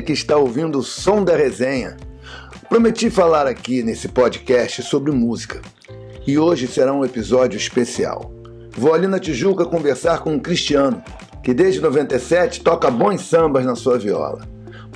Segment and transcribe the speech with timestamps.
[0.00, 1.96] que está ouvindo o som da resenha.
[2.68, 5.60] Prometi falar aqui nesse podcast sobre música
[6.26, 8.32] e hoje será um episódio especial.
[8.76, 11.02] Vou ali na Tijuca conversar com um Cristiano,
[11.42, 14.46] que desde 97 toca bons sambas na sua viola.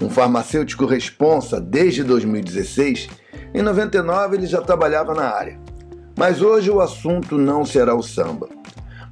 [0.01, 3.09] Um farmacêutico responsa desde 2016,
[3.55, 5.59] em 99 ele já trabalhava na área.
[6.16, 8.48] Mas hoje o assunto não será o samba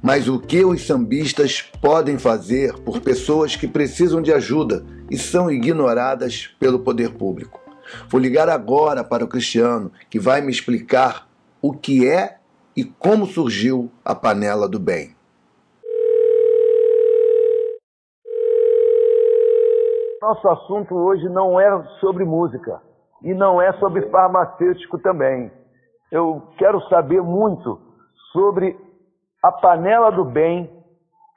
[0.01, 5.51] mas o que os sambistas podem fazer por pessoas que precisam de ajuda e são
[5.51, 7.59] ignoradas pelo poder público.
[8.09, 11.27] Vou ligar agora para o Cristiano, que vai me explicar
[11.61, 12.37] o que é
[12.75, 15.15] e como surgiu a panela do bem.
[20.21, 22.81] Nosso assunto hoje não é sobre música
[23.23, 25.51] e não é sobre farmacêutico também.
[26.11, 27.79] Eu quero saber muito
[28.31, 28.77] sobre
[29.41, 30.69] a panela do bem,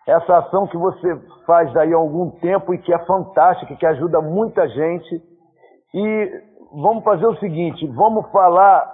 [0.06, 1.16] essa ação que você
[1.47, 5.22] faz daí há algum tempo e que é fantástica, que ajuda muita gente.
[5.94, 8.92] E vamos fazer o seguinte, vamos falar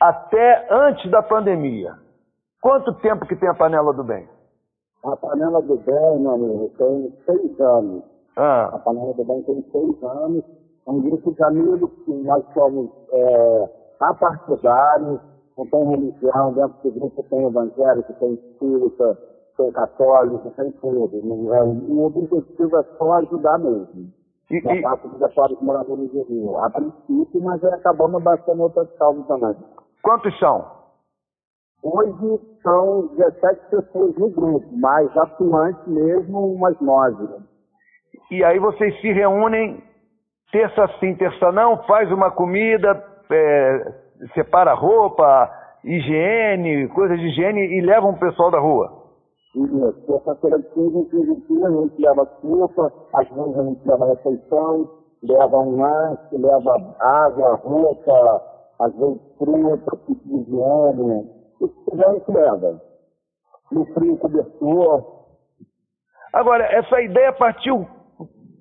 [0.00, 1.94] até antes da pandemia.
[2.60, 4.28] Quanto tempo que tem a panela do bem?
[5.04, 8.02] A panela do bem, meu amigo, tem seis anos.
[8.36, 8.70] Ah.
[8.74, 10.44] A panela do bem tem seis anos.
[10.86, 15.20] É um grupo de amigos que nós somos é, apartidários,
[15.58, 19.18] não tem religião, dentro do grupo tem evangélico, tem espírita,
[19.56, 21.52] tem católico, tem tudo.
[21.52, 24.12] É, o objetivo é só ajudar mesmo.
[24.50, 24.80] E, da e...
[24.80, 26.66] parte dos moradores de rua.
[26.66, 29.56] A princípio, mas acabamos abaixando outras causas também.
[30.02, 30.78] Quantos são?
[31.82, 37.26] Hoje são 17 pessoas no grupo, mas atuantes mesmo umas 9.
[38.30, 39.82] E aí vocês se reúnem
[40.50, 45.50] terça sim, terça não, faz uma comida, é, separa roupa,
[45.84, 48.98] higiene, coisas de higiene e levam o pessoal da rua.
[49.54, 51.04] Isso, terça-feira de cinza,
[51.46, 54.90] cinza, a gente leva roupa, às vezes a gente leva refeição,
[55.22, 58.42] leva um lanche, leva água, roupa,
[58.80, 61.30] às vezes fruta, tipo de higiene,
[61.60, 62.80] o que tiver a gente leva.
[63.72, 65.04] No frio, cobertor.
[66.32, 67.86] Agora, essa ideia partiu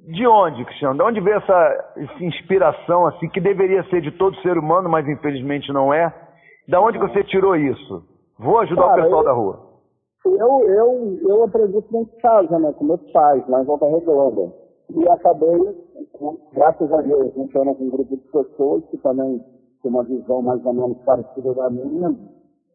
[0.07, 0.95] de onde, Cristiano?
[0.95, 5.05] De onde veio essa, essa, inspiração assim que deveria ser de todo ser humano, mas
[5.07, 6.13] infelizmente não é?
[6.67, 8.03] Da onde você tirou isso?
[8.39, 9.59] Vou ajudar Cara, o pessoal eu, da rua.
[10.25, 14.53] Eu, eu, eu aprendi dentro de casa, né, com meus pais, lá em Volta Redonda.
[14.95, 15.75] E acabei,
[16.53, 19.43] graças a Deus, juntando com um grupo de pessoas que também
[19.83, 22.15] tem uma visão mais ou menos parecida da minha,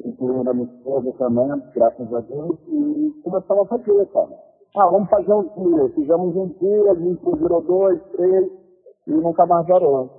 [0.04, 4.51] incluindo a minha esposa também, graças a Deus, e começamos a fazer, cara.
[4.77, 5.88] Ah, vamos fazer um dia.
[5.94, 8.50] Fizemos um dia, a gente virou dois, três,
[9.06, 10.10] e nunca mais varou.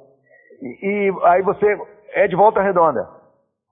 [0.62, 1.66] E, e aí você
[2.14, 3.08] é de volta redonda?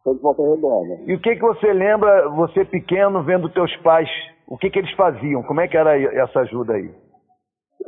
[0.04, 0.96] Sou de volta redonda.
[1.06, 4.10] E o que, que você lembra, você pequeno, vendo teus pais,
[4.48, 5.44] o que, que eles faziam?
[5.44, 6.92] Como é que era essa ajuda aí?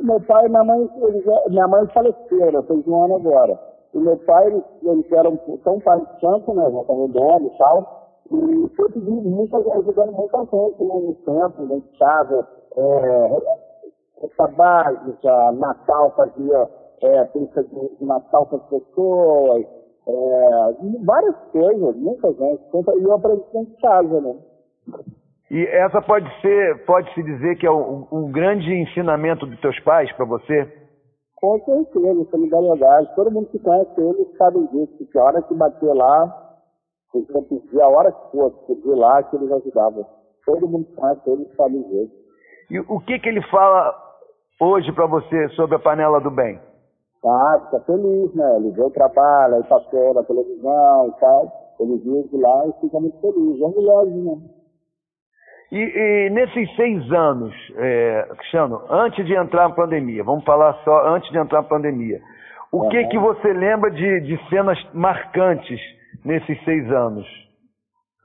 [0.00, 3.58] Meu pai e minha mãe, eles, minha mãe faleceram, fez um ano agora.
[3.92, 8.03] E meu pai, eles, eles eram tão pai de santo, né, volta redonda e tal,
[8.30, 13.36] e sempre muito, ajudando muita gente né, no centro, dentro de casa, é,
[14.24, 16.68] essa básica, Natal fazia
[17.02, 19.66] é, pista de Natal para as pessoas,
[20.06, 20.74] é,
[21.04, 22.62] várias coisas, muita gente.
[22.72, 24.36] E eu aprendi em casa, né?
[25.50, 29.78] E essa pode ser, pode se dizer que é um, um grande ensinamento dos teus
[29.80, 30.66] pais para você?
[31.36, 33.14] Com certeza, solidariedade.
[33.14, 36.43] Todo mundo que conhece ele sabe disso, que a hora que bater lá,
[37.18, 40.06] ele pedir a hora que fosse, pedir lá, que eles ajudavam.
[40.44, 42.12] Todo mundo conhece ele sabe disso.
[42.70, 43.94] E o que, que ele fala
[44.60, 46.58] hoje para você sobre a panela do bem?
[47.24, 48.56] Ah, fica feliz, né?
[48.56, 51.52] Ele vê o trabalho, aí passou na televisão e tal.
[51.80, 53.60] Ele vive lá e fica muito feliz.
[53.60, 54.40] É um né?
[55.72, 61.08] E, e, nesses seis anos, é, Cristiano, antes de entrar na pandemia, vamos falar só
[61.08, 62.20] antes de entrar na pandemia,
[62.70, 62.88] o uhum.
[62.90, 65.80] que que você lembra de, de cenas marcantes
[66.24, 67.26] nesses seis anos?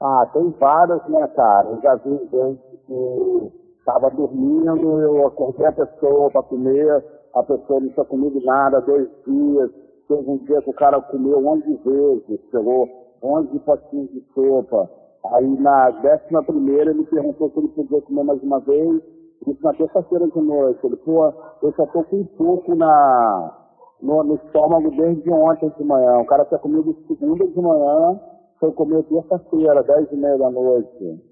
[0.02, 1.68] Ah, tem várias, né, cara?
[1.68, 7.04] Eu já vi gente que Estava dormindo, eu acordei a pessoa para comer,
[7.34, 9.70] a pessoa não tinha comido nada, dois dias.
[10.06, 12.88] Teve um dia que o cara comeu 11 vezes, pegou
[13.22, 14.88] 11 potinhos de sopa.
[15.32, 19.02] Aí na décima primeira ele perguntou se ele podia comer mais uma vez.
[19.46, 20.86] Isso na terça-feira de noite.
[20.86, 21.32] Ele, pô,
[21.62, 23.59] eu só tô com um pouco na,
[24.02, 26.18] no, no, estômago desde ontem de manhã.
[26.18, 28.20] O cara tinha comido segunda de manhã,
[28.58, 31.30] foi comer terça-feira, dez e meia da noite.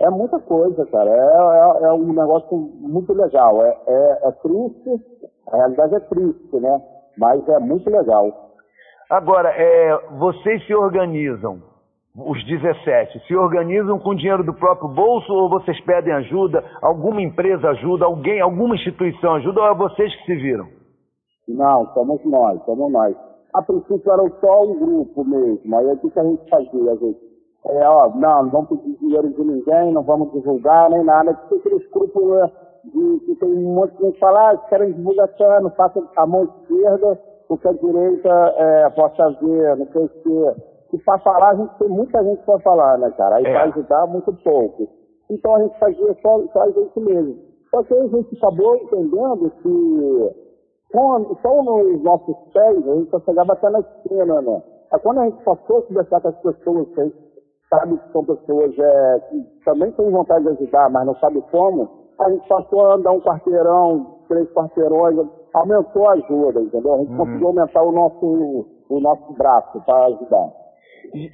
[0.00, 1.10] É muita coisa, cara.
[1.10, 3.62] É, é, é um negócio muito legal.
[3.62, 5.04] É, é, é, triste,
[5.52, 6.82] a realidade é triste, né?
[7.16, 8.50] Mas é muito legal.
[9.08, 11.62] Agora, é, vocês se organizam,
[12.16, 16.64] os 17, se organizam com dinheiro do próprio bolso ou vocês pedem ajuda?
[16.82, 18.04] Alguma empresa ajuda?
[18.04, 20.66] Alguém, alguma instituição ajuda ou é vocês que se viram?
[21.48, 23.16] Não, somos nós, somos nós.
[23.54, 25.76] A princípio era só um grupo mesmo.
[25.76, 26.92] Aí o que a gente fazia?
[26.92, 27.20] A gente,
[27.66, 31.34] é, ó, não, não vamos pedir dinheiro de ninguém, não vamos divulgar nem nada.
[31.34, 32.50] Que aquele escrúpulo né,
[32.84, 36.26] de que tem um monte de gente que fala, ah, querem divulgação, não faça a
[36.26, 40.62] mão esquerda, porque a direita é, possa ver, não sei o quê.
[40.94, 43.36] E para falar, a gente tem muita gente para falar, né, cara?
[43.36, 43.52] Aí é.
[43.52, 44.88] para ajudar, muito pouco.
[45.30, 47.36] Então a gente fazia só, só a gente mesmo.
[47.70, 50.44] Só que aí a gente acabou entendendo que
[50.94, 54.62] quando, só nos nossos pés, a gente só chegava até na esquina, né?
[54.92, 57.16] Aí quando a gente passou a conversar com as pessoas, que a gente
[57.68, 61.90] sabe que são pessoas é, que também têm vontade de ajudar, mas não sabe como,
[62.20, 65.16] a gente passou a andar um quarteirão, três quarteirões,
[65.52, 66.94] aumentou a ajuda, entendeu?
[66.94, 67.16] A gente uhum.
[67.18, 70.48] conseguiu aumentar o nosso, o nosso braço para ajudar.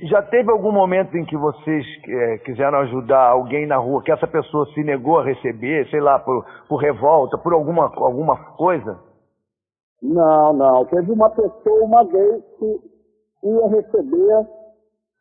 [0.09, 4.27] Já teve algum momento em que vocês é, quiseram ajudar alguém na rua, que essa
[4.27, 9.10] pessoa se negou a receber, sei lá, por, por revolta, por alguma, alguma coisa?
[10.03, 10.85] Não, não.
[10.87, 12.81] Teve uma pessoa uma vez que
[13.45, 14.47] ia receber,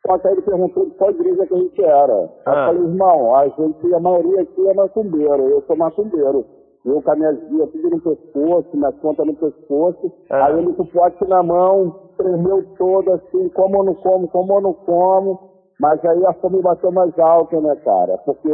[0.05, 2.29] só que aí ele perguntou de qual igreja que a gente era.
[2.45, 2.51] Ah.
[2.51, 6.45] Eu falei, irmão, a gente, a maioria aqui é macumbeiro, eu sou macumbeiro.
[6.85, 10.45] Eu com a minha guia tudo no pescoço, minha conta no pescoço, ah.
[10.45, 14.53] aí ele com o pote na mão, tremeu todo assim, como ou não como, como
[14.53, 15.39] ou não como,
[15.79, 18.17] mas aí a fome bateu mais alta, né, cara?
[18.19, 18.51] Porque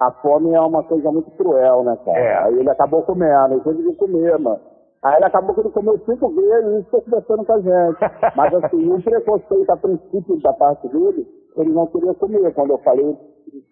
[0.00, 2.18] a fome é uma coisa muito cruel, né, cara?
[2.18, 2.38] É.
[2.44, 4.69] Aí ele acabou comendo, eu tive que comer, mano.
[5.02, 8.36] Aí ele acabou que ele comeu cinco vezes e ficou conversando com a gente.
[8.36, 11.26] Mas assim, o preconceito a princípio da parte dele,
[11.56, 13.16] ele não queria comer quando eu falei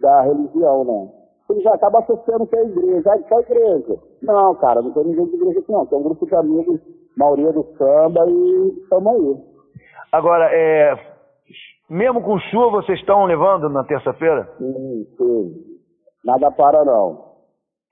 [0.00, 1.08] da religião, né?
[1.50, 3.10] Ele já acaba associando que é igreja.
[3.10, 3.98] Ah, qual igreja?
[4.22, 5.86] Não, cara, não tem ninguém de igreja aqui não.
[5.86, 6.80] Tem um grupo de amigos,
[7.16, 9.36] maioria do samba e estamos aí.
[10.12, 10.94] Agora, é,
[11.90, 14.48] mesmo com chuva, vocês estão levando na terça-feira?
[14.58, 15.54] Sim, sim.
[16.24, 17.27] Nada para não.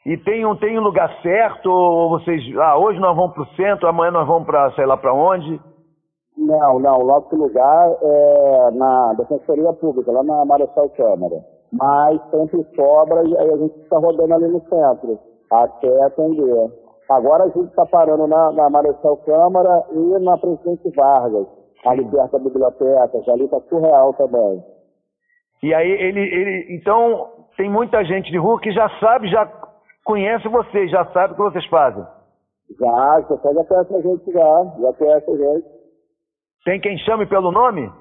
[0.06, 3.56] E tem um, tem um lugar certo, ou vocês, ah, hoje nós vamos para o
[3.56, 5.60] centro, amanhã nós vamos para, sei lá para onde?
[6.38, 11.34] Não, não, o nosso lugar é na Defensoria Pública, lá na Marechal Câmara.
[11.72, 15.18] Mas sempre sobra e aí a gente está rodando ali no centro,
[15.50, 16.70] até atender.
[17.10, 21.48] Agora a gente está parando na, na Marechal Câmara e na Presidente Vargas,
[21.84, 24.62] ali perto da biblioteca, que ali está surreal também.
[25.64, 27.26] E aí ele, ele, então
[27.56, 29.65] tem muita gente de rua que já sabe, já
[30.06, 32.06] conhece vocês, já sabe o que vocês fazem.
[32.80, 35.66] Já, você já conhece a gente já, já conhece a gente.
[36.64, 37.92] Tem quem chame pelo nome?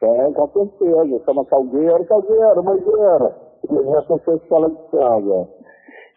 [0.00, 1.24] Tem, com certeza.
[1.24, 3.36] Chama Salgueiro, Salgueiro, Mangueira.
[3.70, 5.48] E essa foi escola de samba.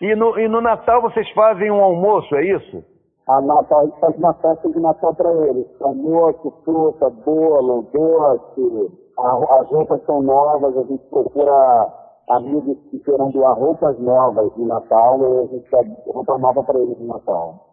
[0.01, 2.83] E no, e no Natal vocês fazem um almoço, é isso?
[3.27, 5.65] A Natal, a gente faz uma festa de Natal para eles.
[5.81, 8.91] Almoço, fruta, bolo, doce.
[9.17, 15.19] as roupas são novas, a gente procura amigos que queiram doar roupas novas de Natal
[15.19, 15.81] e a gente dá
[16.11, 17.65] roupa nova para eles de Natal.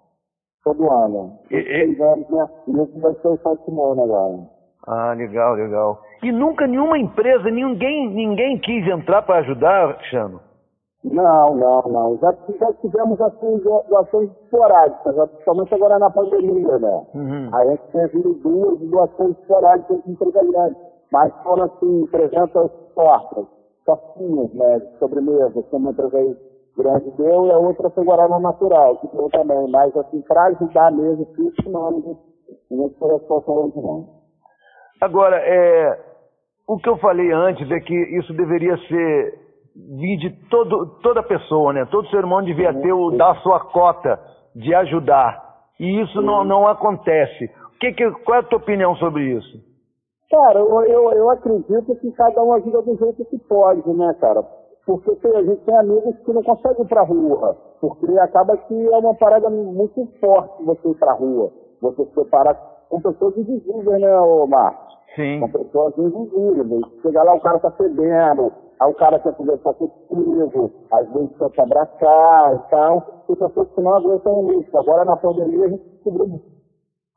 [0.62, 1.38] Todo ano.
[1.50, 1.96] E, e...
[1.96, 2.48] Né?
[2.82, 4.54] esse vai ser o sétimo ano agora.
[4.86, 6.00] Ah, legal, legal.
[6.22, 10.40] E nunca nenhuma empresa, ninguém, ninguém quis entrar para ajudar, Cristiano?
[11.02, 12.18] Não, não, não.
[12.18, 13.58] Já, já tivemos assim
[13.88, 17.06] doações esporádicas, principalmente agora na pandemia, né?
[17.14, 17.54] Uhum.
[17.54, 20.74] A gente teve duas doações esporádicas de empresariais,
[21.12, 23.46] mas foram assim, 300 portas
[23.84, 26.36] tortinhas, né, de sobremesa, que uma empresa aí
[26.76, 30.90] grande deu, e a outra foi Guaraná Natural, que deu também, mas assim, para ajudar
[30.92, 32.18] mesmo, isso não,
[32.70, 34.08] não foi responsável não.
[35.00, 36.00] Agora, é,
[36.66, 39.38] o que eu falei antes é que isso deveria ser
[39.76, 41.84] vir de todo, toda pessoa, né?
[41.90, 44.18] Todo ser humano devia sim, ter o, dar a sua cota
[44.54, 45.42] de ajudar.
[45.78, 47.50] E isso não, não acontece.
[47.80, 49.73] Que, que, qual é a tua opinião sobre isso?
[50.30, 54.42] Cara, eu, eu, eu acredito que cada um ajuda do jeito que pode, né, cara?
[54.86, 58.86] Porque tem, a gente tem amigos que não conseguem ir pra rua, porque acaba que
[58.86, 61.50] é uma parada muito forte você ir pra rua.
[61.80, 64.08] Você se deparar com pessoas invisíveis, né,
[64.48, 64.94] Marcos?
[65.14, 65.40] Sim.
[65.40, 66.84] Com pessoas invisíveis.
[67.02, 71.50] Chegar lá, o cara tá fedendo, aí o cara quer conversar contigo, às vezes quer
[71.50, 73.24] te abraçar e tal.
[73.28, 74.78] E pessoas que não aguentam isso.
[74.78, 76.40] Agora, na pandemia, a gente descobriu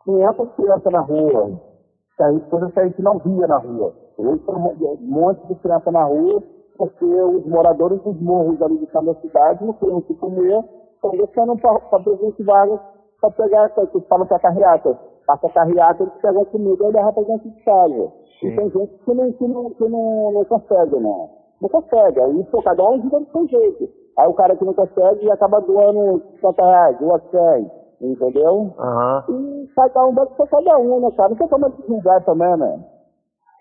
[0.06, 1.77] 500 crianças na rua
[2.18, 3.94] que aí coisas que a gente não via na rua.
[4.18, 6.42] Hoje tem um monte de criança na rua,
[6.76, 10.64] porque os moradores dos morros ali de cada cidade não queriam se comer,
[10.96, 12.80] estão deixando para presidente Vargas
[13.22, 15.00] para pegar, que falam que é carreata.
[15.28, 18.12] Passa a carreata, eles pegam comida e levam para dentro de casa.
[18.40, 18.48] Sim.
[18.48, 21.30] E tem gente que não, que não, que não, não consegue, não.
[21.62, 22.20] Não consegue.
[22.20, 23.90] Aí, pô, cada um ajuda do seu jeito.
[24.18, 28.74] Aí o cara que não consegue acaba doando 50 reais, duas 100 entendeu?
[28.78, 29.64] Uhum.
[29.66, 31.30] E cada um deve ser cada um, né, cara?
[31.30, 32.84] Não tem como julgar também, né?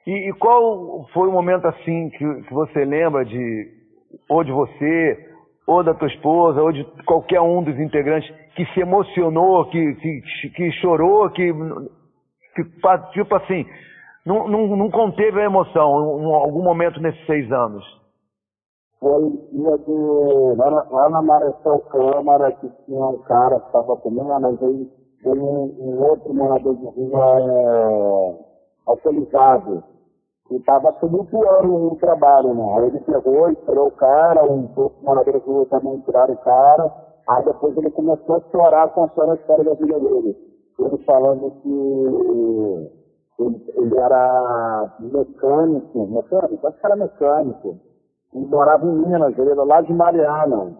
[0.07, 3.69] E, e, qual foi o momento assim que, que você lembra de,
[4.29, 5.19] ou de você,
[5.67, 10.51] ou da tua esposa, ou de qualquer um dos integrantes que se emocionou, que, que,
[10.51, 11.53] que chorou, que,
[12.55, 12.65] que
[13.13, 13.67] tipo assim,
[14.25, 17.85] não, não, não conteve a emoção em algum momento nesses seis anos?
[19.01, 20.57] Foi dia de.
[20.57, 24.91] Lá na, lá na Marechal Câmara, que tinha um cara que estava comendo, mas aí
[25.23, 28.39] tem um, um, outro morador de rua é,
[28.87, 29.85] alcoolizado.
[30.51, 32.75] E estava tumultuando o trabalho, né?
[32.79, 36.93] Aí ele pegou, esperou o cara, um outro morador de rua também tiraram o cara.
[37.29, 40.37] Aí depois ele começou a chorar contando a história da vida dele.
[40.79, 42.93] Ele falando que
[43.41, 47.77] ele, ele era mecânico, mecânico, acho que era mecânico.
[48.37, 50.77] Ele morava em Minas, ele era lá de Mariana.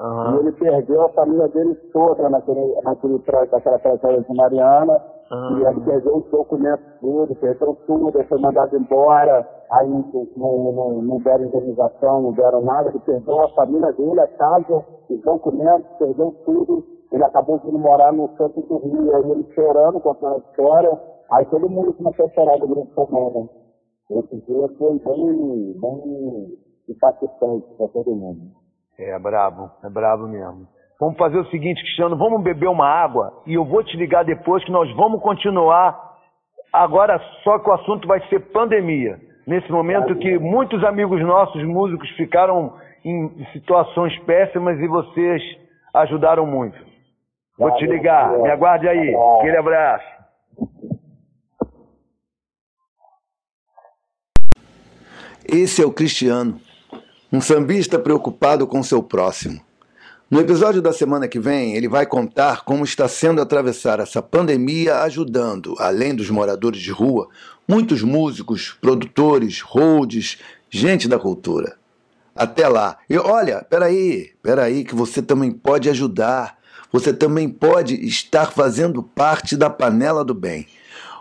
[0.00, 0.36] Uhum.
[0.36, 3.20] E ele perdeu a família dele toda naquele, naquele,
[3.52, 5.02] naquela tragédia de Mariana.
[5.32, 5.58] Uhum.
[5.58, 9.46] E ele perdeu os documentos tudo, perdeu tudo, ele foi mandado embora.
[9.72, 10.04] Aí não,
[10.36, 12.88] não, não, não deram indenização, não deram nada.
[12.90, 16.84] Ele perdeu a família dele, a casa, os documentos, perdeu tudo.
[17.12, 19.16] Ele acabou de morar no centro do Rio.
[19.16, 21.00] Aí ele chorando, contando a história.
[21.32, 23.48] Aí todo mundo começou a chorar do grupo comum.
[24.10, 28.60] Esse dia foi bem, bem impactante para todo mundo.
[28.98, 30.68] É brabo, é brabo mesmo.
[31.00, 34.62] Vamos fazer o seguinte, Cristiano, vamos beber uma água e eu vou te ligar depois
[34.64, 35.98] que nós vamos continuar.
[36.70, 39.18] Agora só que o assunto vai ser pandemia.
[39.46, 45.42] Nesse momento que muitos amigos nossos músicos ficaram em situações péssimas e vocês
[45.94, 46.78] ajudaram muito.
[47.58, 49.14] Vou te ligar, me aguarde aí.
[49.38, 50.20] Aquele abraço.
[55.48, 56.60] Esse é o Cristiano
[57.32, 59.60] um sambista preocupado com seu próximo.
[60.28, 64.98] No episódio da semana que vem, ele vai contar como está sendo atravessar essa pandemia,
[65.02, 67.28] ajudando, além dos moradores de rua,
[67.68, 71.76] muitos músicos, produtores, holds, gente da cultura.
[72.34, 72.98] Até lá.
[73.08, 76.58] E olha, peraí, peraí, que você também pode ajudar.
[76.92, 80.66] Você também pode estar fazendo parte da Panela do Bem.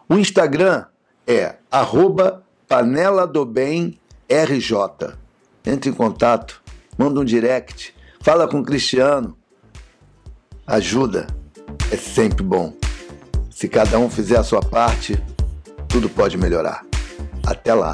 [0.07, 0.85] O Instagram
[1.27, 5.28] é arroba Panela do Bem RJ
[5.65, 6.61] entre em contato,
[6.97, 9.37] manda um direct, fala com o Cristiano.
[10.65, 11.27] Ajuda
[11.91, 12.73] é sempre bom.
[13.49, 15.21] Se cada um fizer a sua parte,
[15.87, 16.85] tudo pode melhorar.
[17.45, 17.93] Até lá.